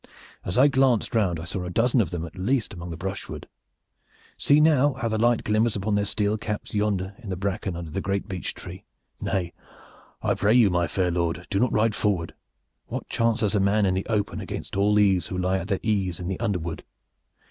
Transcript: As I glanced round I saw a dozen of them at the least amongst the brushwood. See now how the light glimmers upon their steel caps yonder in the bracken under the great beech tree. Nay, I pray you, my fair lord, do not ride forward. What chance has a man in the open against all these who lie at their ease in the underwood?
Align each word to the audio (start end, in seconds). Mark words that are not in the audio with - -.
As 0.43 0.57
I 0.57 0.67
glanced 0.67 1.13
round 1.13 1.39
I 1.39 1.43
saw 1.43 1.63
a 1.63 1.69
dozen 1.69 2.01
of 2.01 2.09
them 2.09 2.25
at 2.25 2.33
the 2.33 2.39
least 2.41 2.73
amongst 2.73 2.89
the 2.89 2.97
brushwood. 2.97 3.47
See 4.35 4.59
now 4.59 4.93
how 4.93 5.07
the 5.07 5.19
light 5.19 5.43
glimmers 5.43 5.75
upon 5.75 5.93
their 5.93 6.05
steel 6.05 6.39
caps 6.39 6.73
yonder 6.73 7.13
in 7.19 7.29
the 7.29 7.35
bracken 7.35 7.75
under 7.75 7.91
the 7.91 8.01
great 8.01 8.27
beech 8.27 8.55
tree. 8.55 8.83
Nay, 9.21 9.53
I 10.23 10.33
pray 10.33 10.55
you, 10.55 10.71
my 10.71 10.87
fair 10.87 11.11
lord, 11.11 11.45
do 11.51 11.59
not 11.59 11.71
ride 11.71 11.93
forward. 11.93 12.33
What 12.87 13.09
chance 13.09 13.41
has 13.41 13.53
a 13.53 13.59
man 13.59 13.85
in 13.85 13.93
the 13.93 14.07
open 14.07 14.41
against 14.41 14.75
all 14.75 14.95
these 14.95 15.27
who 15.27 15.37
lie 15.37 15.59
at 15.59 15.67
their 15.67 15.77
ease 15.83 16.19
in 16.19 16.27
the 16.27 16.39
underwood? 16.39 16.83